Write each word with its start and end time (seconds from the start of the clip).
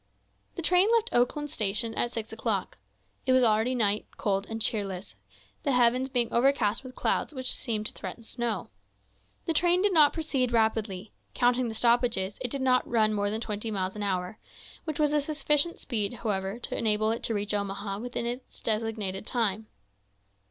The 0.55 0.63
train 0.63 0.87
left 0.95 1.13
Oakland 1.13 1.51
station 1.51 1.93
at 1.93 2.11
six 2.11 2.33
o'clock. 2.33 2.79
It 3.27 3.33
was 3.33 3.43
already 3.43 3.75
night, 3.75 4.07
cold 4.17 4.47
and 4.49 4.59
cheerless, 4.59 5.15
the 5.61 5.73
heavens 5.73 6.09
being 6.09 6.33
overcast 6.33 6.83
with 6.83 6.95
clouds 6.95 7.35
which 7.35 7.53
seemed 7.53 7.85
to 7.85 7.93
threaten 7.93 8.23
snow. 8.23 8.71
The 9.45 9.53
train 9.53 9.83
did 9.83 9.93
not 9.93 10.11
proceed 10.11 10.51
rapidly; 10.51 11.13
counting 11.35 11.67
the 11.69 11.75
stoppages, 11.75 12.39
it 12.41 12.49
did 12.49 12.63
not 12.63 12.87
run 12.89 13.13
more 13.13 13.29
than 13.29 13.41
twenty 13.41 13.69
miles 13.69 13.95
an 13.95 14.01
hour, 14.01 14.39
which 14.85 14.99
was 14.99 15.13
a 15.13 15.21
sufficient 15.21 15.77
speed, 15.77 16.13
however, 16.15 16.57
to 16.57 16.75
enable 16.75 17.11
it 17.11 17.21
to 17.21 17.35
reach 17.35 17.53
Omaha 17.53 17.99
within 17.99 18.25
its 18.25 18.59
designated 18.59 19.27
time. 19.27 19.67